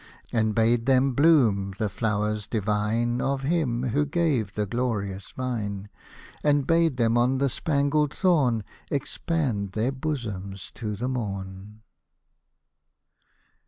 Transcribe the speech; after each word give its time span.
And 0.33 0.55
bade 0.55 0.87
them 0.87 1.13
bloom, 1.13 1.75
the 1.77 1.87
flowers 1.87 2.47
divine 2.47 3.21
Of 3.21 3.43
him 3.43 3.89
who 3.89 4.07
gave 4.07 4.53
the 4.53 4.65
glorious 4.65 5.29
vine; 5.31 5.89
And 6.41 6.65
bade 6.65 6.97
them 6.97 7.19
on 7.19 7.37
the 7.37 7.49
spangled 7.49 8.11
thorn 8.11 8.63
Expand 8.89 9.73
their 9.73 9.91
bosoms 9.91 10.71
to 10.73 10.95
the 10.95 11.07
morn. 11.07 11.83